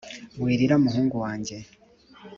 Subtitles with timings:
[0.41, 1.57] wirira muhungu wa njye